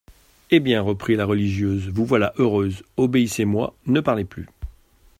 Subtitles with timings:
[0.49, 4.47] Eh bien, reprit la religieuse, vous voilà heureuse, obéissez-moi, ne parlez plus.